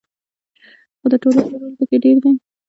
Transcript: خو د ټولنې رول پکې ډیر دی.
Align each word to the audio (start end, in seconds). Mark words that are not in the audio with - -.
خو 0.99 1.05
د 1.11 1.13
ټولنې 1.21 1.53
رول 1.61 1.73
پکې 1.79 1.97
ډیر 2.03 2.17
دی. 2.23 2.31